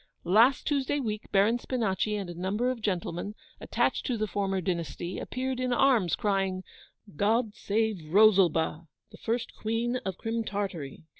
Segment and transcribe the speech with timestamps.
[0.23, 5.19] 'Last Tuesday week Baron Spinachi and a number of gentlemen, attached to the former dynasty,
[5.19, 6.63] appeared in arms, crying,
[7.15, 11.03] "God save Rosalba, the first Queen of Crim Tartary!"